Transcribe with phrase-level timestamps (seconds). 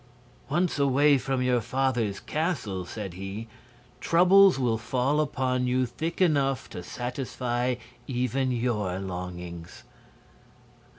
[0.49, 3.47] "'Once away from your father's castle,' said he,
[3.99, 7.75] 'troubles will fall upon you thick enough to satisfy
[8.07, 9.83] even your longings.'